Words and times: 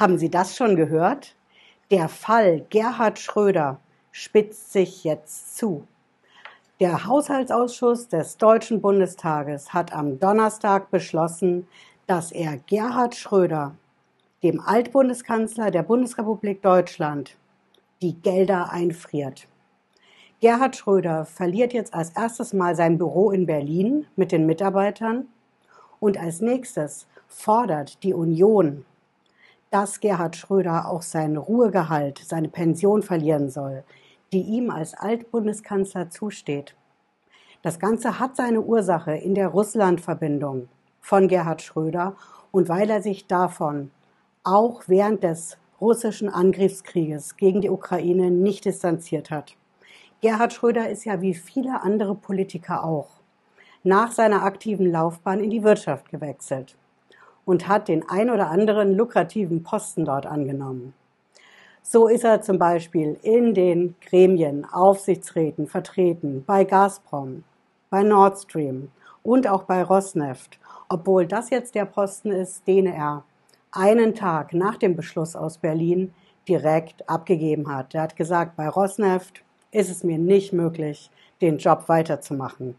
Haben 0.00 0.16
Sie 0.16 0.30
das 0.30 0.56
schon 0.56 0.76
gehört? 0.76 1.36
Der 1.90 2.08
Fall 2.08 2.64
Gerhard 2.70 3.18
Schröder 3.18 3.80
spitzt 4.12 4.72
sich 4.72 5.04
jetzt 5.04 5.58
zu. 5.58 5.86
Der 6.80 7.04
Haushaltsausschuss 7.04 8.08
des 8.08 8.38
Deutschen 8.38 8.80
Bundestages 8.80 9.74
hat 9.74 9.92
am 9.92 10.18
Donnerstag 10.18 10.90
beschlossen, 10.90 11.68
dass 12.06 12.32
er 12.32 12.56
Gerhard 12.66 13.14
Schröder, 13.14 13.74
dem 14.42 14.62
Altbundeskanzler 14.62 15.70
der 15.70 15.82
Bundesrepublik 15.82 16.62
Deutschland, 16.62 17.36
die 18.00 18.14
Gelder 18.14 18.72
einfriert. 18.72 19.48
Gerhard 20.40 20.76
Schröder 20.76 21.26
verliert 21.26 21.74
jetzt 21.74 21.92
als 21.92 22.08
erstes 22.16 22.54
Mal 22.54 22.74
sein 22.74 22.96
Büro 22.96 23.32
in 23.32 23.44
Berlin 23.44 24.06
mit 24.16 24.32
den 24.32 24.46
Mitarbeitern 24.46 25.26
und 25.98 26.16
als 26.16 26.40
nächstes 26.40 27.06
fordert 27.28 28.02
die 28.02 28.14
Union 28.14 28.86
dass 29.70 30.00
Gerhard 30.00 30.34
Schröder 30.36 30.88
auch 30.88 31.02
sein 31.02 31.36
Ruhegehalt, 31.36 32.18
seine 32.18 32.48
Pension 32.48 33.02
verlieren 33.02 33.50
soll, 33.50 33.84
die 34.32 34.42
ihm 34.42 34.70
als 34.70 34.94
Altbundeskanzler 34.94 36.10
zusteht. 36.10 36.74
Das 37.62 37.78
Ganze 37.78 38.18
hat 38.18 38.36
seine 38.36 38.62
Ursache 38.62 39.14
in 39.14 39.34
der 39.34 39.48
Russland-Verbindung 39.48 40.68
von 41.00 41.28
Gerhard 41.28 41.62
Schröder 41.62 42.16
und 42.50 42.68
weil 42.68 42.90
er 42.90 43.00
sich 43.00 43.26
davon 43.26 43.90
auch 44.42 44.82
während 44.86 45.22
des 45.22 45.56
russischen 45.80 46.28
Angriffskrieges 46.28 47.36
gegen 47.36 47.60
die 47.60 47.70
Ukraine 47.70 48.30
nicht 48.30 48.64
distanziert 48.64 49.30
hat. 49.30 49.56
Gerhard 50.20 50.52
Schröder 50.52 50.88
ist 50.88 51.04
ja 51.04 51.20
wie 51.22 51.34
viele 51.34 51.82
andere 51.82 52.14
Politiker 52.14 52.84
auch 52.84 53.20
nach 53.82 54.10
seiner 54.12 54.42
aktiven 54.42 54.90
Laufbahn 54.90 55.40
in 55.40 55.50
die 55.50 55.62
Wirtschaft 55.62 56.10
gewechselt 56.10 56.76
und 57.50 57.66
hat 57.66 57.88
den 57.88 58.08
ein 58.08 58.30
oder 58.30 58.48
anderen 58.48 58.94
lukrativen 58.94 59.64
Posten 59.64 60.04
dort 60.04 60.24
angenommen. 60.24 60.94
So 61.82 62.06
ist 62.06 62.22
er 62.22 62.42
zum 62.42 62.60
Beispiel 62.60 63.18
in 63.22 63.54
den 63.54 63.96
Gremien, 64.08 64.64
Aufsichtsräten 64.64 65.66
vertreten, 65.66 66.44
bei 66.46 66.62
Gazprom, 66.62 67.42
bei 67.90 68.04
Nord 68.04 68.38
Stream 68.38 68.92
und 69.24 69.48
auch 69.48 69.64
bei 69.64 69.82
Rosneft, 69.82 70.60
obwohl 70.88 71.26
das 71.26 71.50
jetzt 71.50 71.74
der 71.74 71.86
Posten 71.86 72.30
ist, 72.30 72.68
den 72.68 72.86
er 72.86 73.24
einen 73.72 74.14
Tag 74.14 74.54
nach 74.54 74.76
dem 74.76 74.94
Beschluss 74.94 75.34
aus 75.34 75.58
Berlin 75.58 76.14
direkt 76.46 77.08
abgegeben 77.08 77.66
hat. 77.74 77.96
Er 77.96 78.02
hat 78.02 78.14
gesagt, 78.14 78.54
bei 78.54 78.68
Rosneft 78.68 79.42
ist 79.72 79.90
es 79.90 80.04
mir 80.04 80.18
nicht 80.18 80.52
möglich, 80.52 81.10
den 81.40 81.58
Job 81.58 81.88
weiterzumachen. 81.88 82.76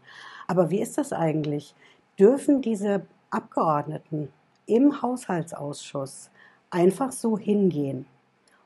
Aber 0.48 0.70
wie 0.70 0.80
ist 0.80 0.96
das 0.96 1.12
eigentlich? 1.12 1.74
Dürfen 2.18 2.62
diese 2.62 3.02
Abgeordneten 3.28 4.32
im 4.66 5.02
Haushaltsausschuss 5.02 6.30
einfach 6.70 7.12
so 7.12 7.38
hingehen 7.38 8.06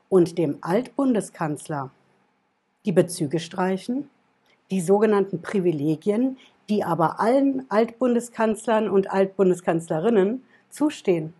und 0.09 0.37
dem 0.37 0.57
Altbundeskanzler 0.61 1.91
die 2.85 2.91
Bezüge 2.91 3.39
streichen, 3.39 4.09
die 4.71 4.81
sogenannten 4.81 5.41
Privilegien, 5.41 6.37
die 6.69 6.83
aber 6.83 7.19
allen 7.19 7.65
Altbundeskanzlern 7.69 8.89
und 8.89 9.11
Altbundeskanzlerinnen 9.11 10.43
zustehen. 10.69 11.33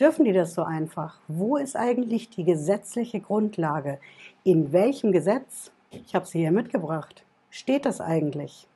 Dürfen 0.00 0.24
die 0.24 0.32
das 0.32 0.54
so 0.54 0.62
einfach? 0.62 1.20
Wo 1.28 1.56
ist 1.56 1.76
eigentlich 1.76 2.28
die 2.28 2.44
gesetzliche 2.44 3.20
Grundlage? 3.20 3.98
In 4.42 4.72
welchem 4.72 5.12
Gesetz, 5.12 5.70
ich 5.90 6.14
habe 6.14 6.26
sie 6.26 6.40
hier 6.40 6.50
mitgebracht, 6.50 7.24
steht 7.50 7.86
das 7.86 8.00
eigentlich? 8.00 8.66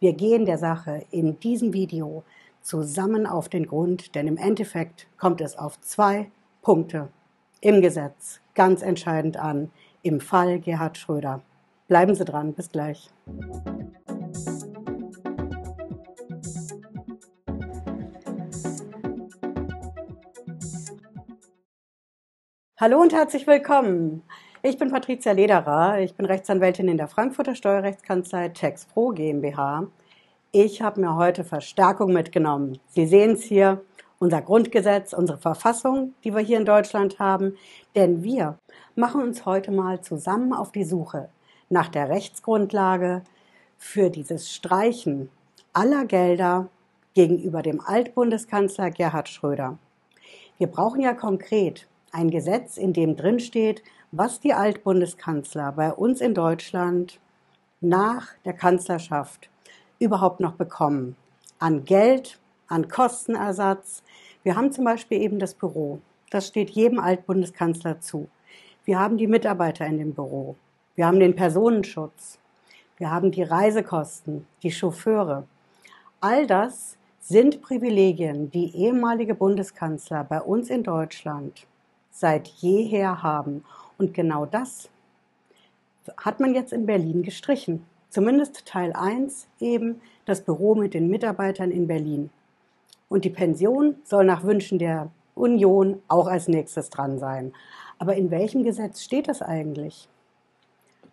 Wir 0.00 0.12
gehen 0.12 0.44
der 0.44 0.58
Sache 0.58 1.06
in 1.10 1.38
diesem 1.38 1.72
Video 1.72 2.24
zusammen 2.64 3.26
auf 3.26 3.50
den 3.50 3.66
Grund, 3.66 4.14
denn 4.14 4.26
im 4.26 4.38
Endeffekt 4.38 5.06
kommt 5.18 5.42
es 5.42 5.56
auf 5.56 5.78
zwei 5.82 6.30
Punkte 6.62 7.10
im 7.60 7.82
Gesetz 7.82 8.40
ganz 8.54 8.82
entscheidend 8.82 9.36
an, 9.36 9.70
im 10.02 10.18
Fall 10.20 10.58
Gerhard 10.60 10.96
Schröder. 10.96 11.42
Bleiben 11.88 12.14
Sie 12.14 12.24
dran, 12.24 12.54
bis 12.54 12.70
gleich. 12.70 13.10
Hallo 22.80 23.00
und 23.00 23.12
herzlich 23.12 23.46
willkommen. 23.46 24.22
Ich 24.62 24.78
bin 24.78 24.90
Patricia 24.90 25.32
Lederer. 25.32 26.00
Ich 26.00 26.14
bin 26.14 26.24
Rechtsanwältin 26.24 26.88
in 26.88 26.96
der 26.96 27.08
Frankfurter 27.08 27.54
Steuerrechtskanzlei 27.54 28.48
TaxPro 28.48 29.10
GmbH 29.10 29.88
ich 30.54 30.82
habe 30.82 31.00
mir 31.00 31.16
heute 31.16 31.42
Verstärkung 31.42 32.12
mitgenommen. 32.12 32.78
Sie 32.86 33.06
sehen 33.06 33.32
es 33.32 33.42
hier, 33.42 33.82
unser 34.20 34.40
Grundgesetz, 34.40 35.12
unsere 35.12 35.36
Verfassung, 35.36 36.14
die 36.22 36.32
wir 36.32 36.42
hier 36.42 36.58
in 36.58 36.64
Deutschland 36.64 37.18
haben. 37.18 37.56
Denn 37.96 38.22
wir 38.22 38.56
machen 38.94 39.20
uns 39.20 39.46
heute 39.46 39.72
mal 39.72 40.00
zusammen 40.00 40.52
auf 40.52 40.70
die 40.70 40.84
Suche 40.84 41.28
nach 41.70 41.88
der 41.88 42.08
Rechtsgrundlage 42.08 43.22
für 43.78 44.10
dieses 44.10 44.52
Streichen 44.52 45.28
aller 45.72 46.04
Gelder 46.04 46.68
gegenüber 47.14 47.60
dem 47.60 47.80
Altbundeskanzler 47.80 48.92
Gerhard 48.92 49.28
Schröder. 49.28 49.78
Wir 50.58 50.68
brauchen 50.68 51.00
ja 51.00 51.14
konkret 51.14 51.88
ein 52.12 52.30
Gesetz, 52.30 52.76
in 52.76 52.92
dem 52.92 53.16
drin 53.16 53.40
steht, 53.40 53.82
was 54.12 54.38
die 54.38 54.54
Altbundeskanzler 54.54 55.72
bei 55.72 55.92
uns 55.92 56.20
in 56.20 56.32
Deutschland 56.32 57.18
nach 57.80 58.28
der 58.44 58.52
Kanzlerschaft 58.52 59.50
überhaupt 60.04 60.40
noch 60.40 60.52
bekommen? 60.52 61.16
An 61.58 61.84
Geld, 61.84 62.38
an 62.68 62.88
Kostenersatz. 62.88 64.02
Wir 64.42 64.56
haben 64.56 64.72
zum 64.72 64.84
Beispiel 64.84 65.20
eben 65.20 65.38
das 65.38 65.54
Büro. 65.54 66.00
Das 66.30 66.48
steht 66.48 66.70
jedem 66.70 66.98
Altbundeskanzler 66.98 68.00
zu. 68.00 68.28
Wir 68.84 68.98
haben 68.98 69.16
die 69.16 69.26
Mitarbeiter 69.26 69.86
in 69.86 69.98
dem 69.98 70.14
Büro. 70.14 70.56
Wir 70.94 71.06
haben 71.06 71.20
den 71.20 71.34
Personenschutz. 71.34 72.38
Wir 72.98 73.10
haben 73.10 73.30
die 73.32 73.42
Reisekosten, 73.42 74.46
die 74.62 74.70
Chauffeure. 74.70 75.44
All 76.20 76.46
das 76.46 76.96
sind 77.20 77.62
Privilegien, 77.62 78.50
die 78.50 78.76
ehemalige 78.76 79.34
Bundeskanzler 79.34 80.24
bei 80.24 80.40
uns 80.40 80.70
in 80.70 80.82
Deutschland 80.82 81.66
seit 82.10 82.48
jeher 82.48 83.22
haben. 83.22 83.64
Und 83.98 84.14
genau 84.14 84.46
das 84.46 84.90
hat 86.18 86.40
man 86.40 86.54
jetzt 86.54 86.72
in 86.72 86.86
Berlin 86.86 87.22
gestrichen. 87.22 87.84
Zumindest 88.14 88.64
Teil 88.64 88.92
1 88.92 89.48
eben 89.58 90.00
das 90.24 90.42
Büro 90.42 90.76
mit 90.76 90.94
den 90.94 91.08
Mitarbeitern 91.08 91.72
in 91.72 91.88
Berlin. 91.88 92.30
Und 93.08 93.24
die 93.24 93.30
Pension 93.30 93.96
soll 94.04 94.24
nach 94.24 94.44
Wünschen 94.44 94.78
der 94.78 95.10
Union 95.34 96.00
auch 96.06 96.28
als 96.28 96.46
nächstes 96.46 96.90
dran 96.90 97.18
sein. 97.18 97.52
Aber 97.98 98.14
in 98.14 98.30
welchem 98.30 98.62
Gesetz 98.62 99.02
steht 99.02 99.26
das 99.26 99.42
eigentlich? 99.42 100.08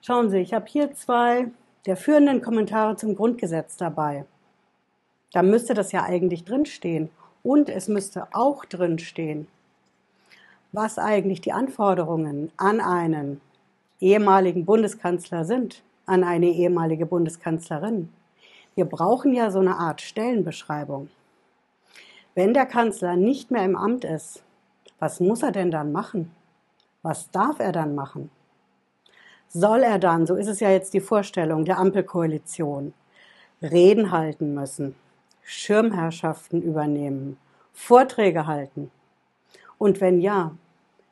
Schauen 0.02 0.30
Sie, 0.30 0.38
ich 0.38 0.54
habe 0.54 0.68
hier 0.68 0.94
zwei 0.94 1.48
der 1.88 1.98
führenden 1.98 2.44
Kommentare 2.44 2.96
zum 2.98 3.16
Grundgesetz 3.16 3.78
dabei. 3.78 4.26
Da 5.34 5.42
müsste 5.42 5.74
das 5.74 5.92
ja 5.92 6.04
eigentlich 6.04 6.46
drinstehen. 6.46 7.10
Und 7.42 7.70
es 7.70 7.88
müsste 7.88 8.28
auch 8.32 8.64
drinstehen, 8.64 9.48
was 10.72 11.00
eigentlich 11.00 11.42
die 11.42 11.52
Anforderungen 11.52 12.52
an 12.58 12.80
einen 12.80 13.42
ehemaligen 14.00 14.66
Bundeskanzler 14.66 15.46
sind 15.46 15.82
an 16.06 16.24
eine 16.24 16.48
ehemalige 16.48 17.06
Bundeskanzlerin. 17.06 18.10
Wir 18.76 18.86
brauchen 18.86 19.34
ja 19.34 19.52
so 19.52 19.60
eine 19.60 19.78
Art 19.78 20.02
Stellenbeschreibung. 20.02 21.10
Wenn 22.36 22.54
der 22.54 22.66
Kanzler 22.66 23.16
nicht 23.16 23.52
mehr 23.52 23.66
im 23.66 23.76
Amt 23.76 24.06
ist, 24.06 24.44
was 25.00 25.20
muss 25.20 25.44
er 25.44 25.52
denn 25.52 25.72
dann 25.72 25.92
machen? 25.92 26.32
Was 27.02 27.32
darf 27.32 27.60
er 27.60 27.72
dann 27.72 27.96
machen? 27.96 28.30
Soll 29.50 29.84
er 29.84 30.00
dann, 30.00 30.26
so 30.26 30.36
ist 30.36 30.48
es 30.48 30.62
ja 30.62 30.70
jetzt 30.70 30.94
die 30.94 31.02
Vorstellung 31.02 31.66
der 31.66 31.78
Ampelkoalition, 31.78 32.94
Reden 33.62 34.12
halten 34.12 34.54
müssen, 34.54 34.96
Schirmherrschaften 35.44 36.62
übernehmen, 36.62 37.38
Vorträge 37.74 38.48
halten? 38.48 38.92
Und 39.78 40.00
wenn 40.00 40.22
ja, 40.22 40.56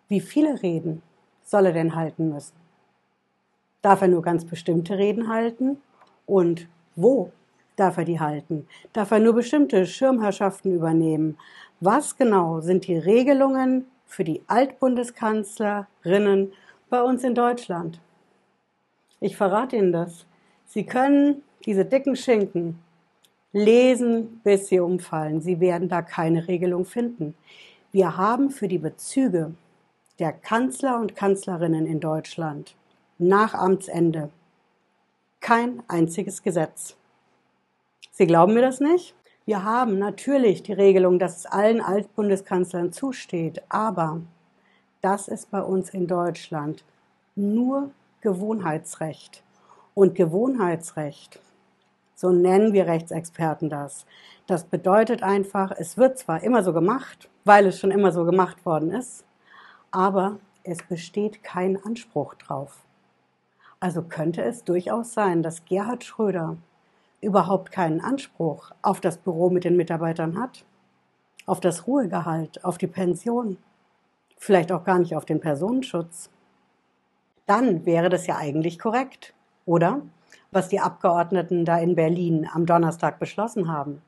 wie 0.07 0.21
viele 0.21 0.61
Reden 0.61 1.01
soll 1.43 1.65
er 1.65 1.73
denn 1.73 1.95
halten 1.95 2.29
müssen? 2.29 2.53
Darf 3.81 4.01
er 4.01 4.09
nur 4.09 4.21
ganz 4.21 4.43
bestimmte 4.45 4.97
Reden 4.97 5.29
halten? 5.29 5.77
Und 6.25 6.67
wo 6.95 7.31
darf 7.75 7.97
er 7.97 8.05
die 8.05 8.19
halten? 8.19 8.67
Darf 8.91 9.11
er 9.11 9.19
nur 9.19 9.33
bestimmte 9.33 9.85
Schirmherrschaften 9.85 10.73
übernehmen? 10.73 11.37
Was 11.79 12.17
genau 12.17 12.59
sind 12.59 12.87
die 12.87 12.97
Regelungen 12.97 13.85
für 14.05 14.25
die 14.25 14.41
Altbundeskanzlerinnen 14.47 16.51
bei 16.89 17.01
uns 17.01 17.23
in 17.23 17.35
Deutschland? 17.35 18.01
Ich 19.21 19.37
verrate 19.37 19.77
Ihnen 19.77 19.93
das. 19.93 20.25
Sie 20.65 20.85
können 20.85 21.43
diese 21.65 21.85
dicken 21.85 22.15
Schinken 22.15 22.79
lesen, 23.53 24.41
bis 24.43 24.67
sie 24.67 24.79
umfallen. 24.79 25.41
Sie 25.41 25.59
werden 25.59 25.89
da 25.89 26.01
keine 26.01 26.47
Regelung 26.47 26.85
finden. 26.85 27.35
Wir 27.91 28.17
haben 28.17 28.51
für 28.51 28.67
die 28.67 28.77
Bezüge 28.77 29.53
der 30.19 30.33
Kanzler 30.33 30.99
und 30.99 31.15
Kanzlerinnen 31.15 31.87
in 31.87 31.99
Deutschland 31.99 32.75
nach 33.19 33.53
Amtsende. 33.53 34.29
Kein 35.41 35.83
einziges 35.89 36.41
Gesetz. 36.41 36.95
Sie 38.11 38.25
glauben 38.25 38.53
mir 38.53 38.61
das 38.61 38.79
nicht? 38.79 39.13
Wir 39.45 39.63
haben 39.63 39.99
natürlich 39.99 40.63
die 40.63 40.73
Regelung, 40.73 41.19
dass 41.19 41.37
es 41.37 41.45
allen 41.45 41.81
Altbundeskanzlern 41.81 42.93
zusteht, 42.93 43.61
aber 43.67 44.21
das 45.01 45.27
ist 45.27 45.51
bei 45.51 45.61
uns 45.61 45.89
in 45.89 46.07
Deutschland 46.07 46.85
nur 47.35 47.91
Gewohnheitsrecht. 48.21 49.43
Und 49.93 50.15
Gewohnheitsrecht, 50.15 51.41
so 52.15 52.31
nennen 52.31 52.73
wir 52.73 52.87
Rechtsexperten 52.87 53.69
das, 53.69 54.05
das 54.47 54.63
bedeutet 54.63 55.23
einfach, 55.23 55.71
es 55.77 55.97
wird 55.97 56.17
zwar 56.17 56.41
immer 56.41 56.63
so 56.63 56.71
gemacht, 56.71 57.29
weil 57.43 57.67
es 57.67 57.79
schon 57.79 57.91
immer 57.91 58.11
so 58.11 58.23
gemacht 58.23 58.65
worden 58.65 58.91
ist, 58.91 59.25
aber 59.91 60.39
es 60.63 60.77
besteht 60.83 61.43
kein 61.43 61.83
Anspruch 61.83 62.35
drauf. 62.35 62.77
Also 63.79 64.01
könnte 64.01 64.43
es 64.43 64.63
durchaus 64.63 65.13
sein, 65.13 65.41
dass 65.41 65.65
Gerhard 65.65 66.03
Schröder 66.03 66.57
überhaupt 67.21 67.71
keinen 67.71 68.01
Anspruch 68.01 68.71
auf 68.81 68.99
das 68.99 69.17
Büro 69.17 69.49
mit 69.49 69.63
den 69.63 69.77
Mitarbeitern 69.77 70.37
hat, 70.39 70.65
auf 71.45 71.59
das 71.59 71.87
Ruhegehalt, 71.87 72.63
auf 72.63 72.77
die 72.77 72.87
Pension, 72.87 73.57
vielleicht 74.37 74.71
auch 74.71 74.83
gar 74.83 74.99
nicht 74.99 75.15
auf 75.15 75.25
den 75.25 75.39
Personenschutz. 75.39 76.29
Dann 77.45 77.85
wäre 77.85 78.09
das 78.09 78.27
ja 78.27 78.37
eigentlich 78.37 78.79
korrekt, 78.79 79.33
oder? 79.65 80.01
Was 80.51 80.69
die 80.69 80.79
Abgeordneten 80.79 81.65
da 81.65 81.77
in 81.77 81.95
Berlin 81.95 82.49
am 82.51 82.65
Donnerstag 82.65 83.19
beschlossen 83.19 83.71
haben. 83.71 84.01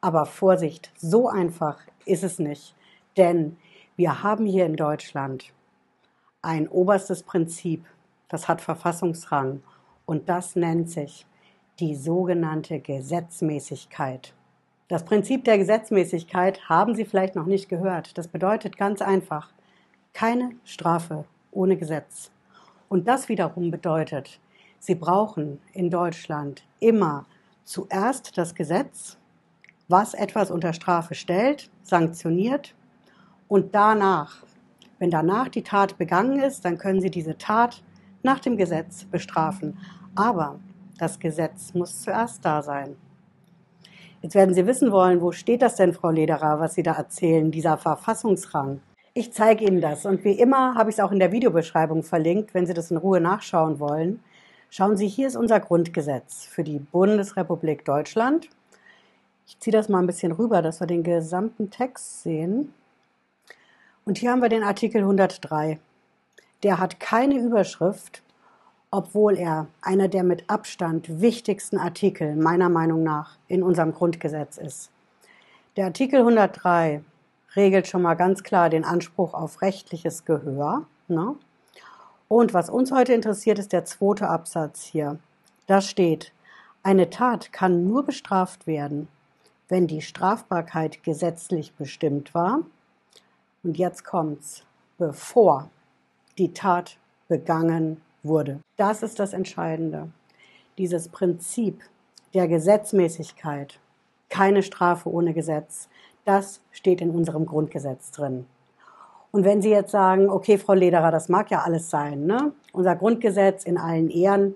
Aber 0.00 0.26
Vorsicht, 0.26 0.92
so 0.96 1.28
einfach 1.28 1.78
ist 2.06 2.24
es 2.24 2.38
nicht, 2.38 2.74
denn 3.16 3.56
wir 3.96 4.22
haben 4.22 4.46
hier 4.46 4.66
in 4.66 4.76
Deutschland 4.76 5.52
ein 6.40 6.66
oberstes 6.68 7.22
Prinzip, 7.22 7.84
das 8.32 8.48
hat 8.48 8.62
Verfassungsrang 8.62 9.62
und 10.06 10.30
das 10.30 10.56
nennt 10.56 10.88
sich 10.88 11.26
die 11.78 11.94
sogenannte 11.94 12.80
Gesetzmäßigkeit. 12.80 14.32
Das 14.88 15.04
Prinzip 15.04 15.44
der 15.44 15.58
Gesetzmäßigkeit 15.58 16.68
haben 16.68 16.94
Sie 16.94 17.04
vielleicht 17.04 17.36
noch 17.36 17.44
nicht 17.44 17.68
gehört. 17.68 18.16
Das 18.16 18.28
bedeutet 18.28 18.78
ganz 18.78 19.02
einfach, 19.02 19.52
keine 20.14 20.52
Strafe 20.64 21.26
ohne 21.50 21.76
Gesetz. 21.76 22.30
Und 22.88 23.06
das 23.06 23.28
wiederum 23.28 23.70
bedeutet, 23.70 24.40
Sie 24.78 24.94
brauchen 24.94 25.60
in 25.74 25.90
Deutschland 25.90 26.64
immer 26.80 27.26
zuerst 27.64 28.38
das 28.38 28.54
Gesetz, 28.54 29.18
was 29.88 30.14
etwas 30.14 30.50
unter 30.50 30.72
Strafe 30.72 31.14
stellt, 31.14 31.70
sanktioniert 31.82 32.74
und 33.46 33.74
danach, 33.74 34.42
wenn 34.98 35.10
danach 35.10 35.48
die 35.48 35.62
Tat 35.62 35.98
begangen 35.98 36.40
ist, 36.40 36.64
dann 36.64 36.78
können 36.78 37.02
Sie 37.02 37.10
diese 37.10 37.36
Tat 37.36 37.82
nach 38.22 38.40
dem 38.40 38.56
Gesetz 38.56 39.04
bestrafen. 39.04 39.78
Aber 40.14 40.58
das 40.98 41.18
Gesetz 41.18 41.74
muss 41.74 42.02
zuerst 42.02 42.44
da 42.44 42.62
sein. 42.62 42.96
Jetzt 44.20 44.34
werden 44.34 44.54
Sie 44.54 44.66
wissen 44.66 44.92
wollen, 44.92 45.20
wo 45.20 45.32
steht 45.32 45.62
das 45.62 45.76
denn, 45.76 45.92
Frau 45.92 46.10
Lederer, 46.10 46.60
was 46.60 46.74
Sie 46.74 46.82
da 46.82 46.92
erzählen, 46.92 47.50
dieser 47.50 47.76
Verfassungsrang? 47.76 48.80
Ich 49.14 49.32
zeige 49.32 49.64
Ihnen 49.64 49.80
das 49.80 50.06
und 50.06 50.24
wie 50.24 50.38
immer 50.38 50.74
habe 50.76 50.90
ich 50.90 50.96
es 50.96 51.00
auch 51.00 51.12
in 51.12 51.18
der 51.18 51.32
Videobeschreibung 51.32 52.02
verlinkt, 52.02 52.54
wenn 52.54 52.64
Sie 52.64 52.72
das 52.72 52.90
in 52.90 52.96
Ruhe 52.96 53.20
nachschauen 53.20 53.80
wollen. 53.80 54.20
Schauen 54.70 54.96
Sie, 54.96 55.08
hier 55.08 55.26
ist 55.26 55.36
unser 55.36 55.60
Grundgesetz 55.60 56.46
für 56.46 56.64
die 56.64 56.78
Bundesrepublik 56.78 57.84
Deutschland. 57.84 58.48
Ich 59.46 59.58
ziehe 59.58 59.72
das 59.72 59.88
mal 59.88 59.98
ein 59.98 60.06
bisschen 60.06 60.32
rüber, 60.32 60.62
dass 60.62 60.80
wir 60.80 60.86
den 60.86 61.02
gesamten 61.02 61.70
Text 61.70 62.22
sehen. 62.22 62.72
Und 64.04 64.18
hier 64.18 64.30
haben 64.30 64.40
wir 64.40 64.48
den 64.48 64.62
Artikel 64.62 65.02
103 65.02 65.78
der 66.62 66.78
hat 66.78 67.00
keine 67.00 67.38
Überschrift, 67.38 68.22
obwohl 68.90 69.38
er 69.38 69.66
einer 69.80 70.08
der 70.08 70.22
mit 70.22 70.48
Abstand 70.48 71.20
wichtigsten 71.20 71.78
Artikel 71.78 72.36
meiner 72.36 72.68
Meinung 72.68 73.02
nach 73.02 73.36
in 73.48 73.62
unserem 73.62 73.92
Grundgesetz 73.92 74.58
ist. 74.58 74.90
Der 75.76 75.86
Artikel 75.86 76.20
103 76.20 77.02
regelt 77.56 77.86
schon 77.88 78.02
mal 78.02 78.14
ganz 78.14 78.42
klar 78.42 78.68
den 78.68 78.84
Anspruch 78.84 79.32
auf 79.34 79.62
rechtliches 79.62 80.24
Gehör. 80.24 80.84
Ne? 81.08 81.34
Und 82.28 82.54
was 82.54 82.68
uns 82.70 82.92
heute 82.92 83.14
interessiert, 83.14 83.58
ist 83.58 83.72
der 83.72 83.84
zweite 83.84 84.28
Absatz 84.28 84.84
hier. 84.84 85.18
Da 85.66 85.80
steht, 85.80 86.32
eine 86.82 87.10
Tat 87.10 87.52
kann 87.52 87.84
nur 87.84 88.04
bestraft 88.04 88.66
werden, 88.66 89.08
wenn 89.68 89.86
die 89.86 90.02
Strafbarkeit 90.02 91.02
gesetzlich 91.02 91.72
bestimmt 91.74 92.34
war. 92.34 92.60
Und 93.62 93.78
jetzt 93.78 94.04
kommt's, 94.04 94.64
bevor 94.98 95.70
die 96.38 96.52
Tat 96.52 96.98
begangen 97.28 98.00
wurde. 98.22 98.60
Das 98.76 99.02
ist 99.02 99.18
das 99.18 99.32
Entscheidende. 99.32 100.08
Dieses 100.78 101.08
Prinzip 101.08 101.82
der 102.34 102.48
Gesetzmäßigkeit, 102.48 103.78
keine 104.28 104.62
Strafe 104.62 105.10
ohne 105.10 105.34
Gesetz, 105.34 105.88
das 106.24 106.60
steht 106.70 107.00
in 107.00 107.10
unserem 107.10 107.46
Grundgesetz 107.46 108.10
drin. 108.10 108.46
Und 109.30 109.44
wenn 109.44 109.62
Sie 109.62 109.70
jetzt 109.70 109.90
sagen, 109.90 110.28
okay, 110.28 110.58
Frau 110.58 110.74
Lederer, 110.74 111.10
das 111.10 111.28
mag 111.28 111.50
ja 111.50 111.60
alles 111.62 111.90
sein, 111.90 112.26
ne? 112.26 112.52
unser 112.72 112.96
Grundgesetz 112.96 113.64
in 113.64 113.78
allen 113.78 114.10
Ehren, 114.10 114.54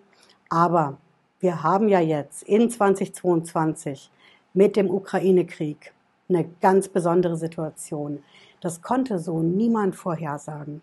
aber 0.49 0.99
wir 1.41 1.63
haben 1.63 1.89
ja 1.89 2.01
jetzt 2.01 2.43
in 2.43 2.71
2022 2.71 4.11
mit 4.55 4.77
dem 4.77 4.91
Ukraine-Krieg 4.91 5.93
eine 6.29 6.49
ganz 6.61 6.89
besondere 6.89 7.37
Situation. 7.37 8.23
Das 8.61 8.83
konnte 8.83 9.19
so 9.19 9.41
niemand 9.41 9.97
vorhersagen. 9.97 10.83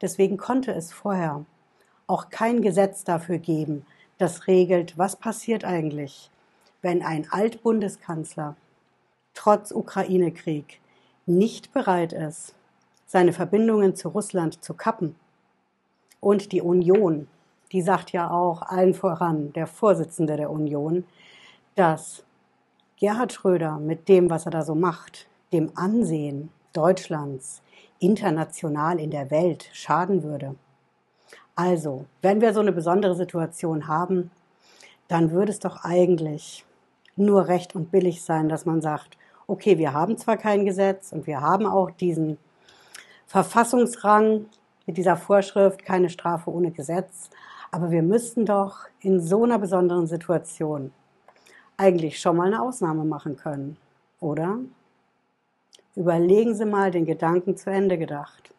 Deswegen 0.00 0.36
konnte 0.36 0.72
es 0.72 0.92
vorher 0.92 1.44
auch 2.06 2.30
kein 2.30 2.62
Gesetz 2.62 3.04
dafür 3.04 3.38
geben, 3.38 3.84
das 4.18 4.46
regelt, 4.46 4.96
was 4.96 5.16
passiert 5.16 5.64
eigentlich, 5.64 6.30
wenn 6.82 7.02
ein 7.02 7.30
Altbundeskanzler 7.30 8.56
trotz 9.34 9.72
Ukraine-Krieg 9.72 10.80
nicht 11.26 11.72
bereit 11.72 12.12
ist, 12.12 12.54
seine 13.06 13.32
Verbindungen 13.32 13.94
zu 13.94 14.08
Russland 14.08 14.62
zu 14.64 14.74
kappen. 14.74 15.16
Und 16.20 16.52
die 16.52 16.62
Union, 16.62 17.28
die 17.72 17.82
sagt 17.82 18.12
ja 18.12 18.30
auch 18.30 18.62
allen 18.62 18.94
voran, 18.94 19.52
der 19.52 19.66
Vorsitzende 19.66 20.36
der 20.36 20.50
Union, 20.50 21.04
dass 21.74 22.24
Gerhard 22.96 23.32
Schröder 23.32 23.78
mit 23.78 24.08
dem, 24.08 24.30
was 24.30 24.46
er 24.46 24.52
da 24.52 24.62
so 24.62 24.74
macht, 24.74 25.26
dem 25.52 25.70
Ansehen 25.74 26.50
Deutschlands, 26.72 27.60
international 27.98 29.00
in 29.00 29.10
der 29.10 29.30
Welt 29.30 29.68
schaden 29.72 30.22
würde. 30.22 30.54
Also, 31.54 32.04
wenn 32.22 32.40
wir 32.40 32.52
so 32.52 32.60
eine 32.60 32.72
besondere 32.72 33.14
Situation 33.14 33.88
haben, 33.88 34.30
dann 35.08 35.30
würde 35.30 35.52
es 35.52 35.58
doch 35.58 35.84
eigentlich 35.84 36.64
nur 37.16 37.48
recht 37.48 37.74
und 37.74 37.90
billig 37.90 38.22
sein, 38.22 38.48
dass 38.48 38.66
man 38.66 38.82
sagt, 38.82 39.16
okay, 39.46 39.78
wir 39.78 39.92
haben 39.92 40.18
zwar 40.18 40.36
kein 40.36 40.64
Gesetz 40.64 41.12
und 41.12 41.26
wir 41.26 41.40
haben 41.40 41.66
auch 41.66 41.90
diesen 41.90 42.36
Verfassungsrang 43.26 44.46
mit 44.86 44.96
dieser 44.96 45.16
Vorschrift, 45.16 45.84
keine 45.84 46.10
Strafe 46.10 46.50
ohne 46.50 46.70
Gesetz, 46.70 47.30
aber 47.70 47.90
wir 47.90 48.02
müssten 48.02 48.46
doch 48.46 48.86
in 49.00 49.20
so 49.20 49.44
einer 49.44 49.58
besonderen 49.58 50.06
Situation 50.06 50.92
eigentlich 51.76 52.20
schon 52.20 52.36
mal 52.36 52.46
eine 52.46 52.62
Ausnahme 52.62 53.04
machen 53.04 53.36
können, 53.36 53.76
oder? 54.20 54.58
Überlegen 55.96 56.54
Sie 56.54 56.66
mal 56.66 56.90
den 56.90 57.06
Gedanken 57.06 57.56
zu 57.56 57.70
Ende 57.70 57.96
gedacht. 57.96 58.52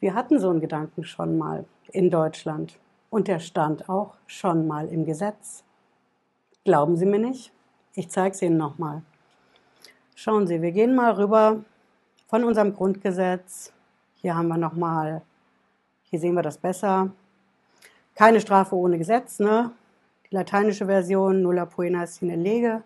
Wir 0.00 0.12
hatten 0.12 0.38
so 0.38 0.50
einen 0.50 0.60
Gedanken 0.60 1.02
schon 1.02 1.38
mal 1.38 1.64
in 1.92 2.10
Deutschland 2.10 2.78
und 3.08 3.26
der 3.26 3.38
stand 3.38 3.88
auch 3.88 4.16
schon 4.26 4.66
mal 4.66 4.86
im 4.88 5.06
Gesetz. 5.06 5.64
Glauben 6.62 6.98
Sie 6.98 7.06
mir 7.06 7.18
nicht? 7.18 7.52
Ich 7.94 8.10
zeige 8.10 8.34
es 8.34 8.42
Ihnen 8.42 8.58
nochmal. 8.58 9.00
Schauen 10.14 10.46
Sie, 10.46 10.60
wir 10.60 10.72
gehen 10.72 10.94
mal 10.94 11.12
rüber 11.12 11.64
von 12.26 12.44
unserem 12.44 12.74
Grundgesetz. 12.74 13.72
Hier 14.16 14.36
haben 14.36 14.48
wir 14.48 14.58
nochmal, 14.58 15.22
hier 16.02 16.20
sehen 16.20 16.34
wir 16.34 16.42
das 16.42 16.58
besser. 16.58 17.12
Keine 18.14 18.42
Strafe 18.42 18.76
ohne 18.76 18.98
Gesetz, 18.98 19.38
ne? 19.38 19.72
Die 20.30 20.34
lateinische 20.34 20.84
Version, 20.84 21.40
nulla 21.40 21.64
poena 21.64 22.06
sine 22.06 22.36
lege. 22.36 22.82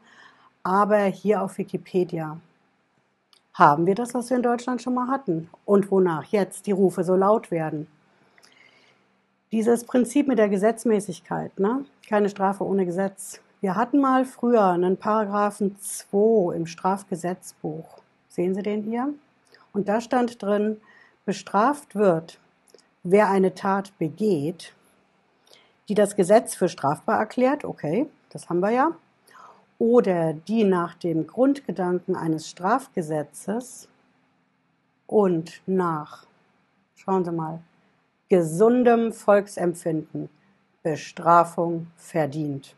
Aber 0.62 1.02
hier 1.07 1.42
auf 1.42 1.59
Wikipedia 1.59 2.38
haben 3.60 3.86
wir 3.86 3.94
das, 3.94 4.14
was 4.14 4.30
wir 4.30 4.38
in 4.38 4.42
Deutschland 4.42 4.80
schon 4.80 4.94
mal 4.94 5.08
hatten 5.08 5.50
und 5.66 5.90
wonach 5.90 6.24
jetzt 6.24 6.66
die 6.66 6.72
Rufe 6.72 7.04
so 7.04 7.14
laut 7.14 7.50
werden. 7.50 7.86
Dieses 9.52 9.84
Prinzip 9.84 10.26
mit 10.26 10.38
der 10.38 10.48
Gesetzmäßigkeit, 10.48 11.60
ne? 11.60 11.84
keine 12.08 12.30
Strafe 12.30 12.64
ohne 12.64 12.86
Gesetz. 12.86 13.40
Wir 13.60 13.76
hatten 13.76 14.00
mal 14.00 14.24
früher 14.24 14.64
einen 14.64 14.96
Paragraphen 14.96 15.76
2 15.78 16.56
im 16.56 16.66
Strafgesetzbuch. 16.66 17.98
Sehen 18.30 18.54
Sie 18.54 18.62
den 18.62 18.82
hier? 18.82 19.12
Und 19.74 19.88
da 19.88 20.00
stand 20.00 20.40
drin, 20.42 20.78
bestraft 21.26 21.94
wird, 21.94 22.38
wer 23.02 23.28
eine 23.28 23.54
Tat 23.54 23.92
begeht, 23.98 24.72
die 25.90 25.94
das 25.94 26.16
Gesetz 26.16 26.54
für 26.54 26.70
strafbar 26.70 27.18
erklärt, 27.18 27.64
okay, 27.64 28.06
das 28.30 28.48
haben 28.48 28.60
wir 28.60 28.70
ja, 28.70 28.92
oder 29.80 30.34
die 30.34 30.64
nach 30.64 30.94
dem 30.94 31.26
Grundgedanken 31.26 32.14
eines 32.14 32.50
Strafgesetzes 32.50 33.88
und 35.06 35.62
nach, 35.66 36.26
schauen 36.94 37.25
Sie 37.25 37.32
mal, 37.32 37.60
gesundem 38.28 39.10
Volksempfinden 39.10 40.28
Bestrafung 40.82 41.87
verdient. 41.96 42.76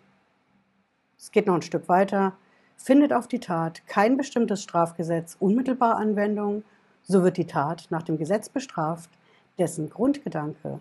Es 1.18 1.32
geht 1.32 1.48
noch 1.48 1.56
ein 1.56 1.62
Stück 1.62 1.88
weiter. 1.88 2.34
Findet 2.76 3.12
auf 3.12 3.26
die 3.26 3.40
Tat 3.40 3.84
kein 3.88 4.16
bestimmtes 4.16 4.62
Strafgesetz 4.62 5.36
unmittelbar 5.40 5.96
Anwendung, 5.96 6.62
so 7.02 7.24
wird 7.24 7.36
die 7.36 7.46
Tat 7.46 7.88
nach 7.90 8.02
dem 8.02 8.16
Gesetz 8.16 8.48
bestraft, 8.48 9.10
dessen 9.58 9.90
Grundgedanke 9.90 10.80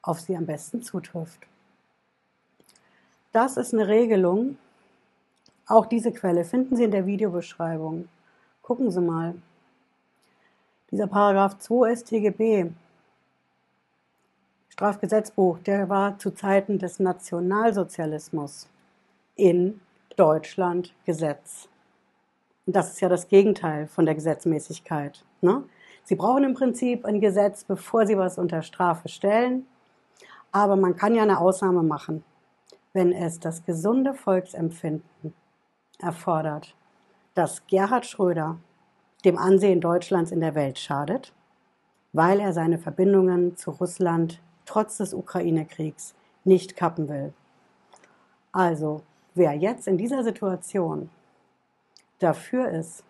auf 0.00 0.20
sie 0.20 0.34
am 0.34 0.46
besten 0.46 0.80
zutrifft. 0.80 1.46
Das 3.32 3.58
ist 3.58 3.74
eine 3.74 3.86
Regelung. 3.86 4.56
Auch 5.68 5.84
diese 5.84 6.12
Quelle 6.12 6.44
finden 6.44 6.76
Sie 6.76 6.84
in 6.84 6.90
der 6.90 7.04
Videobeschreibung. 7.04 8.08
Gucken 8.62 8.90
Sie 8.90 9.02
mal. 9.02 9.34
Dieser 10.90 11.06
Paragraph 11.06 11.58
2 11.58 11.94
StGB, 11.94 12.70
Strafgesetzbuch, 14.70 15.58
der 15.58 15.90
war 15.90 16.18
zu 16.18 16.30
Zeiten 16.30 16.78
des 16.78 16.98
Nationalsozialismus 17.00 18.66
in 19.36 19.82
Deutschland 20.16 20.94
Gesetz. 21.04 21.68
Und 22.64 22.74
das 22.74 22.92
ist 22.92 23.00
ja 23.02 23.10
das 23.10 23.28
Gegenteil 23.28 23.88
von 23.88 24.06
der 24.06 24.14
Gesetzmäßigkeit. 24.14 25.22
Ne? 25.42 25.64
Sie 26.02 26.14
brauchen 26.14 26.44
im 26.44 26.54
Prinzip 26.54 27.04
ein 27.04 27.20
Gesetz, 27.20 27.64
bevor 27.64 28.06
Sie 28.06 28.16
was 28.16 28.38
unter 28.38 28.62
Strafe 28.62 29.10
stellen. 29.10 29.66
Aber 30.50 30.76
man 30.76 30.96
kann 30.96 31.14
ja 31.14 31.24
eine 31.24 31.38
Ausnahme 31.38 31.82
machen, 31.82 32.24
wenn 32.94 33.12
es 33.12 33.38
das 33.38 33.66
gesunde 33.66 34.14
Volksempfinden 34.14 35.34
erfordert, 35.98 36.74
dass 37.34 37.66
Gerhard 37.66 38.06
Schröder 38.06 38.58
dem 39.24 39.38
Ansehen 39.38 39.80
Deutschlands 39.80 40.30
in 40.30 40.40
der 40.40 40.54
Welt 40.54 40.78
schadet, 40.78 41.32
weil 42.12 42.40
er 42.40 42.52
seine 42.52 42.78
Verbindungen 42.78 43.56
zu 43.56 43.70
Russland 43.72 44.40
trotz 44.64 44.98
des 44.98 45.14
Ukraine-Kriegs 45.14 46.14
nicht 46.44 46.76
kappen 46.76 47.08
will. 47.08 47.32
Also, 48.52 49.02
wer 49.34 49.54
jetzt 49.54 49.86
in 49.88 49.98
dieser 49.98 50.22
Situation 50.22 51.10
dafür 52.18 52.70
ist, 52.70 53.04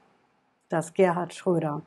dass 0.68 0.94
Gerhard 0.94 1.34
Schröder 1.34 1.82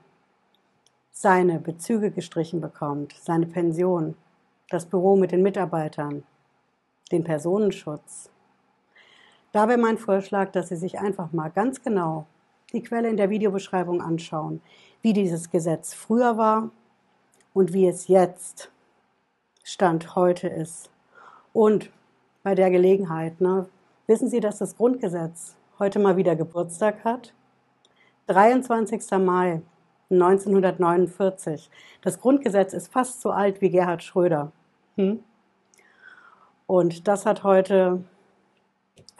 seine 1.11 1.59
Bezüge 1.59 2.11
gestrichen 2.11 2.61
bekommt, 2.61 3.13
seine 3.21 3.45
Pension, 3.45 4.15
das 4.69 4.85
Büro 4.85 5.15
mit 5.15 5.31
den 5.31 5.43
Mitarbeitern, 5.43 6.23
den 7.11 7.23
Personenschutz. 7.23 8.29
Da 9.51 9.67
wäre 9.67 9.77
mein 9.77 9.97
Vorschlag, 9.97 10.51
dass 10.51 10.69
Sie 10.69 10.75
sich 10.75 10.99
einfach 10.99 11.33
mal 11.33 11.49
ganz 11.49 11.81
genau 11.83 12.25
die 12.71 12.81
Quelle 12.81 13.09
in 13.09 13.17
der 13.17 13.29
Videobeschreibung 13.29 14.01
anschauen, 14.01 14.61
wie 15.01 15.13
dieses 15.13 15.49
Gesetz 15.49 15.93
früher 15.93 16.37
war 16.37 16.69
und 17.53 17.73
wie 17.73 17.87
es 17.87 18.07
jetzt 18.07 18.71
Stand 19.63 20.15
heute 20.15 20.47
ist. 20.47 20.89
Und 21.53 21.89
bei 22.43 22.55
der 22.55 22.71
Gelegenheit, 22.71 23.41
ne, 23.41 23.67
wissen 24.07 24.29
Sie, 24.29 24.39
dass 24.39 24.59
das 24.59 24.77
Grundgesetz 24.77 25.55
heute 25.79 25.99
mal 25.99 26.15
wieder 26.15 26.35
Geburtstag 26.35 27.03
hat? 27.03 27.33
23. 28.27 29.11
Mai 29.19 29.61
1949. 30.09 31.69
Das 32.01 32.19
Grundgesetz 32.19 32.73
ist 32.73 32.91
fast 32.91 33.21
so 33.21 33.31
alt 33.31 33.61
wie 33.61 33.69
Gerhard 33.69 34.03
Schröder. 34.03 34.51
Hm? 34.95 35.19
Und 36.67 37.07
das 37.07 37.25
hat 37.25 37.43
heute 37.43 38.03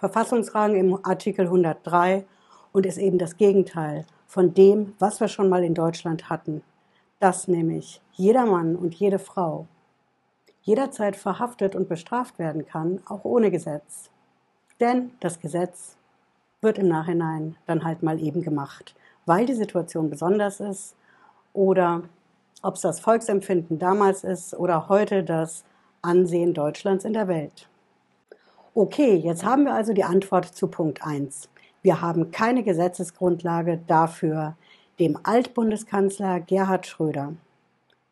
Verfassungsrang 0.02 0.76
im 0.76 1.00
Artikel 1.06 1.46
103 1.46 2.26
und 2.74 2.86
ist 2.86 2.98
eben 2.98 3.18
das 3.18 3.38
Gegenteil 3.38 4.06
von 4.28 4.54
dem, 4.54 4.94
was 5.00 5.22
wir 5.22 5.30
schon 5.30 5.48
mal 5.48 5.64
in 5.64 5.74
Deutschland 5.74 6.30
hatten. 6.30 6.62
Dass 7.20 7.48
nämlich 7.48 8.02
jeder 8.12 8.46
Mann 8.46 8.76
und 8.76 8.94
jede 8.96 9.20
Frau 9.20 9.68
jederzeit 10.64 11.16
verhaftet 11.16 11.74
und 11.76 11.88
bestraft 11.88 12.38
werden 12.38 12.66
kann, 12.66 13.00
auch 13.08 13.24
ohne 13.24 13.50
Gesetz. 13.50 14.10
Denn 14.82 15.12
das 15.22 15.40
Gesetz 15.40 15.96
wird 16.60 16.78
im 16.78 16.90
Nachhinein 16.90 17.56
dann 17.66 17.86
halt 17.86 18.04
mal 18.04 18.20
eben 18.20 18.42
gemacht 18.42 18.96
weil 19.26 19.46
die 19.46 19.54
Situation 19.54 20.10
besonders 20.10 20.60
ist 20.60 20.96
oder 21.54 22.04
ob 22.62 22.76
es 22.76 22.82
das 22.82 23.00
Volksempfinden 23.00 23.80
damals 23.80 24.24
ist 24.24 24.54
oder 24.54 24.90
heute 24.90 25.24
das 25.24 25.64
Ansehen 26.02 26.54
Deutschlands 26.54 27.06
in 27.06 27.14
der 27.14 27.28
Welt. 27.28 27.68
Okay, 28.74 29.16
jetzt 29.16 29.44
haben 29.44 29.66
wir 29.66 29.74
also 29.74 29.94
die 29.94 30.04
Antwort 30.04 30.46
zu 30.46 30.68
Punkt 30.68 31.04
1. 31.04 31.50
Wir 31.82 32.02
haben 32.02 32.32
keine 32.32 32.64
Gesetzesgrundlage 32.64 33.82
dafür, 33.88 34.56
dem 35.00 35.20
Altbundeskanzler 35.24 36.40
Gerhard 36.40 36.88
Schröder 36.88 37.34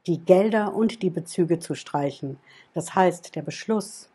die 0.08 0.20
Gelder 0.26 0.74
und 0.74 1.04
die 1.04 1.12
Bezüge 1.12 1.60
zu 1.60 1.76
streichen. 1.76 2.38
Das 2.74 2.96
heißt, 2.96 3.36
der 3.36 3.42
Beschluss, 3.44 4.10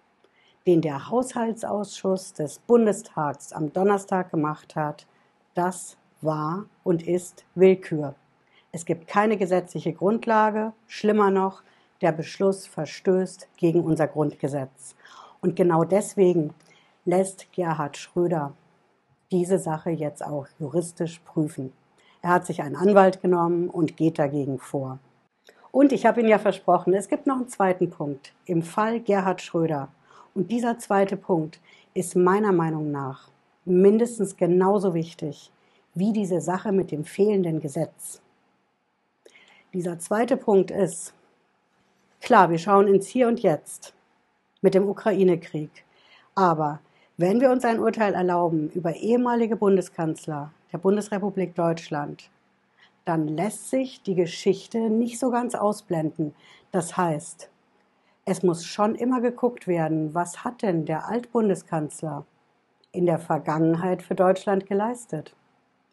den 0.66 0.80
der 0.80 1.08
Haushaltsausschuss 1.08 2.32
des 2.32 2.58
Bundestags 2.58 3.52
am 3.52 3.72
Donnerstag 3.72 4.30
gemacht 4.30 4.74
hat, 4.76 5.06
das 5.54 5.96
war 6.20 6.64
und 6.82 7.06
ist 7.06 7.44
Willkür. 7.54 8.14
Es 8.72 8.84
gibt 8.86 9.06
keine 9.06 9.36
gesetzliche 9.36 9.92
Grundlage, 9.92 10.72
schlimmer 10.88 11.30
noch, 11.30 11.62
der 12.00 12.10
Beschluss 12.10 12.66
verstößt 12.66 13.48
gegen 13.56 13.84
unser 13.84 14.08
Grundgesetz. 14.08 14.96
Und 15.44 15.56
genau 15.56 15.84
deswegen 15.84 16.54
lässt 17.04 17.52
Gerhard 17.52 17.98
Schröder 17.98 18.54
diese 19.30 19.58
Sache 19.58 19.90
jetzt 19.90 20.24
auch 20.24 20.46
juristisch 20.58 21.18
prüfen. 21.18 21.70
Er 22.22 22.30
hat 22.30 22.46
sich 22.46 22.62
einen 22.62 22.76
Anwalt 22.76 23.20
genommen 23.20 23.68
und 23.68 23.98
geht 23.98 24.18
dagegen 24.18 24.58
vor. 24.58 25.00
Und 25.70 25.92
ich 25.92 26.06
habe 26.06 26.20
Ihnen 26.20 26.30
ja 26.30 26.38
versprochen, 26.38 26.94
es 26.94 27.08
gibt 27.08 27.26
noch 27.26 27.36
einen 27.36 27.48
zweiten 27.50 27.90
Punkt 27.90 28.32
im 28.46 28.62
Fall 28.62 29.00
Gerhard 29.00 29.42
Schröder. 29.42 29.88
Und 30.34 30.50
dieser 30.50 30.78
zweite 30.78 31.18
Punkt 31.18 31.60
ist 31.92 32.16
meiner 32.16 32.52
Meinung 32.52 32.90
nach 32.90 33.28
mindestens 33.66 34.38
genauso 34.38 34.94
wichtig 34.94 35.52
wie 35.92 36.14
diese 36.14 36.40
Sache 36.40 36.72
mit 36.72 36.90
dem 36.90 37.04
fehlenden 37.04 37.60
Gesetz. 37.60 38.22
Dieser 39.74 39.98
zweite 39.98 40.38
Punkt 40.38 40.70
ist, 40.70 41.12
klar, 42.22 42.48
wir 42.48 42.58
schauen 42.58 42.88
ins 42.88 43.08
Hier 43.08 43.28
und 43.28 43.40
Jetzt 43.40 43.93
mit 44.64 44.74
dem 44.74 44.88
Ukraine-Krieg. 44.88 45.84
Aber 46.34 46.80
wenn 47.18 47.40
wir 47.42 47.50
uns 47.50 47.66
ein 47.66 47.78
Urteil 47.78 48.14
erlauben 48.14 48.70
über 48.70 48.96
ehemalige 48.96 49.56
Bundeskanzler 49.56 50.52
der 50.72 50.78
Bundesrepublik 50.78 51.54
Deutschland, 51.54 52.30
dann 53.04 53.28
lässt 53.28 53.68
sich 53.68 54.02
die 54.02 54.14
Geschichte 54.14 54.78
nicht 54.88 55.18
so 55.18 55.30
ganz 55.30 55.54
ausblenden. 55.54 56.34
Das 56.72 56.96
heißt, 56.96 57.50
es 58.24 58.42
muss 58.42 58.64
schon 58.64 58.94
immer 58.94 59.20
geguckt 59.20 59.68
werden, 59.68 60.14
was 60.14 60.44
hat 60.44 60.62
denn 60.62 60.86
der 60.86 61.08
Altbundeskanzler 61.08 62.24
in 62.90 63.04
der 63.04 63.18
Vergangenheit 63.18 64.02
für 64.02 64.14
Deutschland 64.14 64.66
geleistet? 64.66 65.36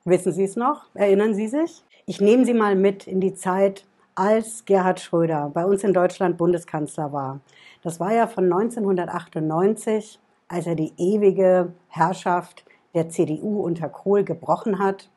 Wissen 0.05 0.31
Sie 0.31 0.45
es 0.45 0.55
noch? 0.55 0.85
Erinnern 0.93 1.35
Sie 1.35 1.49
sich? 1.49 1.83
Ich 2.05 2.21
nehme 2.21 2.45
Sie 2.45 2.53
mal 2.53 2.77
mit 2.77 3.05
in 3.05 3.19
die 3.19 3.33
Zeit, 3.33 3.83
als 4.21 4.65
Gerhard 4.65 4.99
Schröder 4.99 5.49
bei 5.51 5.65
uns 5.65 5.83
in 5.83 5.93
Deutschland 5.93 6.37
Bundeskanzler 6.37 7.11
war. 7.11 7.39
Das 7.81 7.99
war 7.99 8.13
ja 8.13 8.27
von 8.27 8.43
1998, 8.43 10.19
als 10.47 10.67
er 10.67 10.75
die 10.75 10.93
ewige 10.97 11.73
Herrschaft 11.87 12.63
der 12.93 13.09
CDU 13.09 13.63
unter 13.63 13.89
Kohl 13.89 14.23
gebrochen 14.23 14.77
hat, 14.77 15.09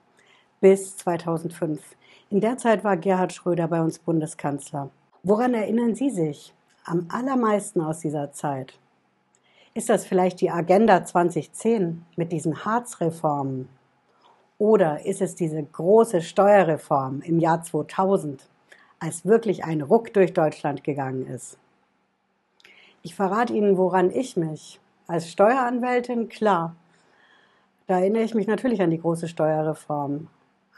bis 0.62 0.96
2005. 0.96 1.82
In 2.30 2.40
der 2.40 2.56
Zeit 2.56 2.82
war 2.82 2.96
Gerhard 2.96 3.34
Schröder 3.34 3.68
bei 3.68 3.82
uns 3.82 3.98
Bundeskanzler. 3.98 4.88
Woran 5.22 5.52
erinnern 5.52 5.94
Sie 5.94 6.08
sich 6.08 6.54
am 6.86 7.06
allermeisten 7.10 7.82
aus 7.82 7.98
dieser 7.98 8.32
Zeit? 8.32 8.72
Ist 9.74 9.90
das 9.90 10.06
vielleicht 10.06 10.40
die 10.40 10.50
Agenda 10.50 11.04
2010 11.04 12.06
mit 12.16 12.32
diesen 12.32 12.64
Harzreformen? 12.64 13.68
Oder 14.56 15.04
ist 15.04 15.20
es 15.20 15.34
diese 15.34 15.62
große 15.62 16.22
Steuerreform 16.22 17.20
im 17.20 17.38
Jahr 17.38 17.62
2000, 17.62 18.48
als 19.04 19.26
wirklich 19.26 19.64
ein 19.64 19.82
Ruck 19.82 20.14
durch 20.14 20.32
Deutschland 20.32 20.82
gegangen 20.82 21.26
ist? 21.26 21.58
Ich 23.02 23.14
verrate 23.14 23.52
Ihnen, 23.52 23.76
woran 23.76 24.10
ich 24.10 24.34
mich 24.34 24.80
als 25.06 25.30
Steueranwältin, 25.30 26.30
klar, 26.30 26.74
da 27.86 27.98
erinnere 27.98 28.22
ich 28.22 28.34
mich 28.34 28.46
natürlich 28.46 28.80
an 28.80 28.90
die 28.90 29.00
große 29.00 29.28
Steuerreform. 29.28 30.28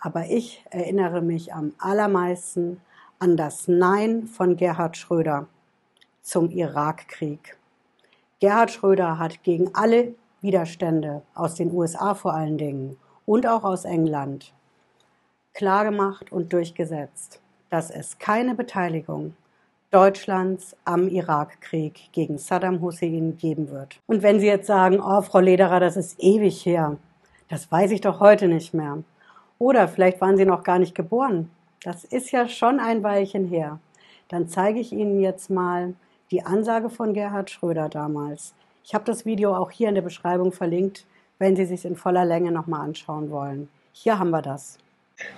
Aber 0.00 0.26
ich 0.26 0.64
erinnere 0.70 1.22
mich 1.22 1.54
am 1.54 1.72
allermeisten 1.78 2.80
an 3.20 3.36
das 3.36 3.68
Nein 3.68 4.26
von 4.26 4.56
Gerhard 4.56 4.96
Schröder 4.96 5.46
zum 6.20 6.50
Irakkrieg. 6.50 7.56
Gerhard 8.40 8.72
Schröder 8.72 9.20
hat 9.20 9.44
gegen 9.44 9.72
alle 9.72 10.16
Widerstände 10.40 11.22
aus 11.34 11.54
den 11.54 11.72
USA 11.72 12.14
vor 12.14 12.34
allen 12.34 12.58
Dingen 12.58 12.96
und 13.24 13.46
auch 13.46 13.62
aus 13.62 13.84
England 13.84 14.52
klargemacht 15.54 16.32
und 16.32 16.52
durchgesetzt, 16.52 17.40
dass 17.70 17.90
es 17.90 18.18
keine 18.18 18.54
Beteiligung 18.54 19.34
Deutschlands 19.90 20.76
am 20.84 21.08
Irakkrieg 21.08 22.12
gegen 22.12 22.38
Saddam 22.38 22.80
Hussein 22.80 23.36
geben 23.36 23.70
wird. 23.70 24.00
Und 24.06 24.22
wenn 24.22 24.40
Sie 24.40 24.46
jetzt 24.46 24.66
sagen, 24.66 25.00
oh, 25.00 25.22
Frau 25.22 25.40
Lederer, 25.40 25.80
das 25.80 25.96
ist 25.96 26.22
ewig 26.22 26.64
her, 26.66 26.96
das 27.48 27.70
weiß 27.70 27.92
ich 27.92 28.00
doch 28.00 28.20
heute 28.20 28.48
nicht 28.48 28.74
mehr. 28.74 28.98
Oder 29.58 29.88
vielleicht 29.88 30.20
waren 30.20 30.36
Sie 30.36 30.44
noch 30.44 30.64
gar 30.64 30.78
nicht 30.78 30.94
geboren. 30.94 31.50
Das 31.82 32.04
ist 32.04 32.32
ja 32.32 32.48
schon 32.48 32.80
ein 32.80 33.02
Weilchen 33.02 33.46
her. 33.46 33.78
Dann 34.28 34.48
zeige 34.48 34.80
ich 34.80 34.92
Ihnen 34.92 35.20
jetzt 35.20 35.50
mal 35.50 35.94
die 36.30 36.44
Ansage 36.44 36.90
von 36.90 37.14
Gerhard 37.14 37.50
Schröder 37.50 37.88
damals. 37.88 38.54
Ich 38.84 38.94
habe 38.94 39.04
das 39.04 39.24
Video 39.24 39.54
auch 39.54 39.70
hier 39.70 39.88
in 39.88 39.94
der 39.94 40.02
Beschreibung 40.02 40.52
verlinkt 40.52 41.06
wenn 41.38 41.56
Sie 41.56 41.64
sich 41.64 41.84
in 41.84 41.96
voller 41.96 42.24
Länge 42.24 42.50
nochmal 42.52 42.82
anschauen 42.82 43.30
wollen. 43.30 43.68
Hier 43.92 44.18
haben 44.18 44.30
wir 44.30 44.42
das. 44.42 44.78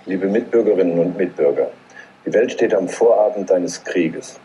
Liebe 0.05 0.27
Mitbürgerinnen 0.27 0.99
und 0.99 1.17
Mitbürger, 1.17 1.71
Die 2.29 2.35
Welt 2.35 2.51
steht 2.51 2.75
am 2.75 2.87
Vorabend 2.87 3.51
eines 3.51 3.83
Krieges. 3.83 4.39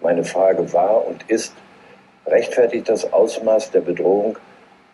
Meine 0.00 0.24
Frage 0.24 0.72
war 0.72 1.06
und 1.06 1.28
ist, 1.28 1.52
rechtfertigt 2.26 2.88
das 2.88 3.12
Ausmaß 3.12 3.72
der 3.72 3.82
Bedrohung, 3.82 4.38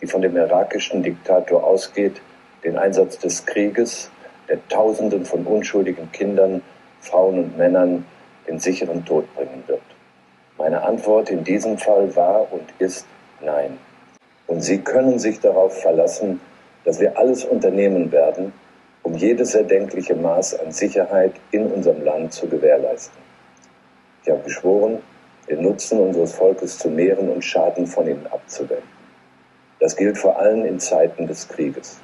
die 0.00 0.08
von 0.08 0.22
dem 0.22 0.36
irakischen 0.36 1.04
Diktator 1.04 1.62
ausgeht, 1.62 2.20
den 2.64 2.76
Einsatz 2.76 3.16
des 3.18 3.46
Krieges, 3.46 4.10
der 4.48 4.58
Tausenden 4.66 5.24
von 5.24 5.46
unschuldigen 5.46 6.10
Kindern, 6.10 6.62
Frauen 7.00 7.38
und 7.44 7.56
Männern 7.56 8.04
den 8.48 8.58
sicheren 8.58 9.04
Tod 9.04 9.32
bringen 9.36 9.62
wird? 9.68 9.80
Meine 10.58 10.82
Antwort 10.82 11.30
in 11.30 11.44
diesem 11.44 11.78
Fall 11.78 12.16
war 12.16 12.52
und 12.52 12.64
ist 12.80 13.06
nein. 13.40 13.78
Und 14.48 14.62
Sie 14.62 14.78
können 14.78 15.20
sich 15.20 15.38
darauf 15.38 15.80
verlassen, 15.80 16.40
dass 16.84 16.98
wir 16.98 17.16
alles 17.16 17.44
unternehmen 17.44 18.10
werden, 18.10 18.52
um 19.02 19.14
jedes 19.14 19.54
erdenkliche 19.54 20.14
Maß 20.14 20.60
an 20.60 20.72
Sicherheit 20.72 21.34
in 21.50 21.66
unserem 21.66 22.04
Land 22.04 22.32
zu 22.32 22.46
gewährleisten. 22.48 23.22
Ich 24.22 24.30
habe 24.30 24.42
geschworen, 24.42 24.98
den 25.48 25.62
Nutzen 25.62 25.98
unseres 25.98 26.32
Volkes 26.32 26.78
zu 26.78 26.88
mehren 26.88 27.28
und 27.28 27.44
Schaden 27.44 27.86
von 27.86 28.06
ihm 28.06 28.26
abzuwenden. 28.30 28.88
Das 29.80 29.96
gilt 29.96 30.16
vor 30.16 30.38
allem 30.38 30.64
in 30.64 30.78
Zeiten 30.78 31.26
des 31.26 31.48
Krieges. 31.48 31.98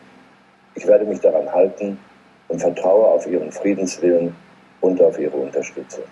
Ich 0.74 0.86
werde 0.86 1.04
mich 1.04 1.20
daran 1.20 1.52
halten 1.52 1.98
und 2.48 2.60
vertraue 2.60 3.06
auf 3.06 3.26
Ihren 3.26 3.52
Friedenswillen 3.52 4.34
und 4.80 5.00
auf 5.00 5.18
Ihre 5.18 5.36
Unterstützung. 5.36 6.04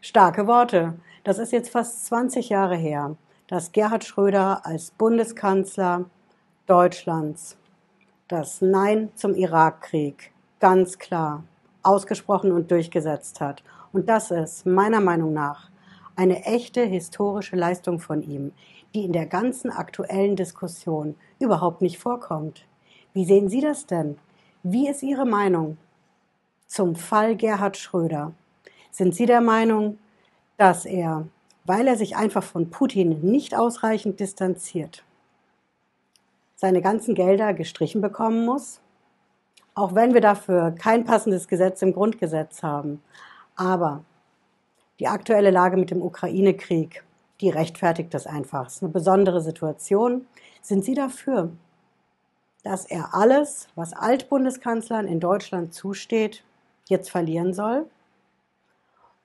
Starke 0.00 0.46
Worte. 0.46 0.94
Das 1.24 1.38
ist 1.38 1.52
jetzt 1.52 1.70
fast 1.70 2.06
20 2.06 2.48
Jahre 2.48 2.76
her, 2.76 3.16
dass 3.46 3.72
Gerhard 3.72 4.04
Schröder 4.04 4.62
als 4.64 4.90
Bundeskanzler 4.90 6.06
Deutschlands 6.66 7.56
das 8.32 8.62
Nein 8.62 9.10
zum 9.14 9.34
Irakkrieg 9.34 10.32
ganz 10.58 10.98
klar 10.98 11.44
ausgesprochen 11.82 12.50
und 12.50 12.70
durchgesetzt 12.70 13.42
hat. 13.42 13.62
Und 13.92 14.08
das 14.08 14.30
ist 14.30 14.64
meiner 14.64 15.02
Meinung 15.02 15.34
nach 15.34 15.70
eine 16.16 16.42
echte 16.46 16.82
historische 16.82 17.56
Leistung 17.56 18.00
von 18.00 18.22
ihm, 18.22 18.52
die 18.94 19.04
in 19.04 19.12
der 19.12 19.26
ganzen 19.26 19.70
aktuellen 19.70 20.34
Diskussion 20.34 21.14
überhaupt 21.40 21.82
nicht 21.82 21.98
vorkommt. 21.98 22.64
Wie 23.12 23.26
sehen 23.26 23.50
Sie 23.50 23.60
das 23.60 23.84
denn? 23.84 24.16
Wie 24.62 24.88
ist 24.88 25.02
Ihre 25.02 25.26
Meinung 25.26 25.76
zum 26.66 26.94
Fall 26.94 27.36
Gerhard 27.36 27.76
Schröder? 27.76 28.32
Sind 28.90 29.14
Sie 29.14 29.26
der 29.26 29.42
Meinung, 29.42 29.98
dass 30.56 30.86
er, 30.86 31.26
weil 31.66 31.86
er 31.86 31.96
sich 31.96 32.16
einfach 32.16 32.44
von 32.44 32.70
Putin 32.70 33.20
nicht 33.20 33.54
ausreichend 33.54 34.20
distanziert, 34.20 35.04
seine 36.62 36.80
ganzen 36.80 37.16
Gelder 37.16 37.54
gestrichen 37.54 38.00
bekommen 38.00 38.46
muss? 38.46 38.80
Auch 39.74 39.96
wenn 39.96 40.14
wir 40.14 40.20
dafür 40.20 40.70
kein 40.70 41.04
passendes 41.04 41.48
Gesetz 41.48 41.82
im 41.82 41.92
Grundgesetz 41.92 42.62
haben. 42.62 43.02
Aber 43.56 44.04
die 45.00 45.08
aktuelle 45.08 45.50
Lage 45.50 45.76
mit 45.76 45.90
dem 45.90 46.00
Ukraine-Krieg, 46.00 47.02
die 47.40 47.50
rechtfertigt 47.50 48.14
das 48.14 48.28
einfach. 48.28 48.68
Es 48.68 48.76
ist 48.76 48.82
eine 48.84 48.92
besondere 48.92 49.40
Situation. 49.40 50.24
Sind 50.60 50.84
Sie 50.84 50.94
dafür, 50.94 51.50
dass 52.62 52.84
er 52.84 53.12
alles, 53.12 53.66
was 53.74 53.92
Altbundeskanzlern 53.92 55.08
in 55.08 55.18
Deutschland 55.18 55.74
zusteht, 55.74 56.44
jetzt 56.88 57.10
verlieren 57.10 57.54
soll? 57.54 57.86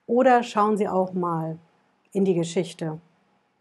Oder 0.08 0.42
schauen 0.42 0.76
Sie 0.76 0.88
auch 0.88 1.12
mal 1.12 1.56
in 2.10 2.24
die 2.24 2.34
Geschichte 2.34 2.98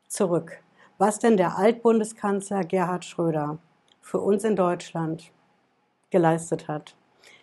zurück, 0.08 0.64
was 0.98 1.20
denn 1.20 1.38
der 1.38 1.60
Altbundeskanzler 1.60 2.64
Gerhard 2.64 3.06
Schröder 3.06 3.60
für 4.08 4.20
uns 4.20 4.46
in 4.46 4.56
Deutschland 4.56 5.32
geleistet 6.12 6.70
hat. 6.70 6.96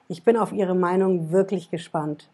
Ich 0.08 0.22
bin 0.22 0.38
auf 0.38 0.50
Ihre 0.50 0.74
Meinung 0.74 1.30
wirklich 1.30 1.70
gespannt. 1.70 2.30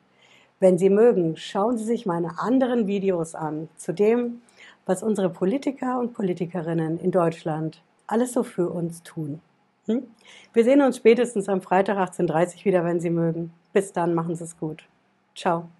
Wenn 0.61 0.79
Sie 0.79 0.89
mögen, 0.89 1.37
schauen 1.37 1.77
Sie 1.77 1.85
sich 1.85 2.07
meine 2.07 2.39
anderen 2.39 2.87
Videos 2.87 3.35
an 3.35 3.69
zu 3.77 3.93
dem, 3.93 4.41
was 4.87 5.03
unsere 5.03 5.31
Politiker 5.31 5.99
und 5.99 6.15
Politikerinnen 6.15 7.01
in 7.01 7.11
Deutschland 7.11 7.83
alles 8.07 8.33
so 8.33 8.45
für 8.45 8.71
uns 8.71 9.03
tun. 9.03 9.41
Hm? 9.87 10.05
Wir 10.53 10.63
sehen 10.63 10.81
uns 10.81 10.99
spätestens 10.99 11.49
am 11.49 11.61
Freitag 11.61 11.99
18.30 11.99 12.59
Uhr 12.59 12.65
wieder, 12.67 12.85
wenn 12.85 13.01
Sie 13.01 13.11
mögen. 13.11 13.53
Bis 13.73 13.93
dann, 13.93 14.15
machen 14.15 14.37
Sie 14.37 14.45
es 14.45 14.57
gut. 14.59 14.85
Ciao. 15.35 15.71